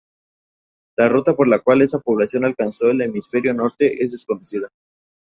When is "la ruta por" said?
0.97-1.47